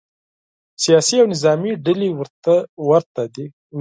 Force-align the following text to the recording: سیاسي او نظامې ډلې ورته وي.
سیاسي 0.83 1.15
او 1.21 1.27
نظامې 1.33 1.71
ډلې 1.85 2.09
ورته 2.19 2.53
وي. 3.33 3.45